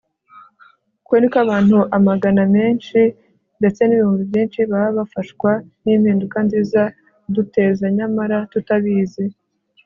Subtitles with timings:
[1.03, 2.99] uko ni ko abantu amagana menshi
[3.59, 5.51] ndetse n'ibihumbi byinshi ba bafashwa
[5.83, 6.81] n'impinduka nziza
[7.35, 9.25] duteza nyamara tutabizi